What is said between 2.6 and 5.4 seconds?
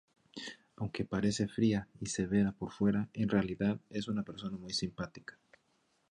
fuera, en realidad es una persona muy simpática.